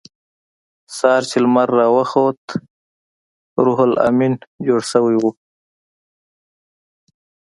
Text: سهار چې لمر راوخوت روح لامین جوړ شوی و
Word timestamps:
سهار 0.97 1.23
چې 1.29 1.37
لمر 1.43 1.69
راوخوت 1.77 2.41
روح 3.63 3.79
لامین 3.95 4.33
جوړ 4.65 4.81
شوی 4.91 5.15
و 5.21 5.23